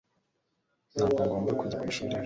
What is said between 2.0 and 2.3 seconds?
ejo